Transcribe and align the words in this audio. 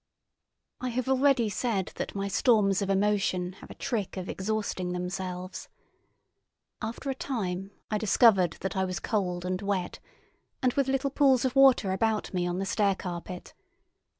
I 0.79 0.89
have 0.89 1.07
already 1.07 1.47
said 1.47 1.91
that 1.97 2.15
my 2.15 2.27
storms 2.27 2.81
of 2.81 2.89
emotion 2.89 3.53
have 3.61 3.69
a 3.69 3.75
trick 3.75 4.17
of 4.17 4.27
exhausting 4.29 4.93
themselves. 4.93 5.69
After 6.81 7.11
a 7.11 7.13
time 7.13 7.69
I 7.91 7.99
discovered 7.99 8.53
that 8.61 8.75
I 8.75 8.83
was 8.83 8.99
cold 8.99 9.45
and 9.45 9.61
wet, 9.61 9.99
and 10.59 10.73
with 10.73 10.87
little 10.87 11.11
pools 11.11 11.45
of 11.45 11.55
water 11.55 11.91
about 11.91 12.33
me 12.33 12.47
on 12.47 12.57
the 12.57 12.65
stair 12.65 12.95
carpet. 12.95 13.53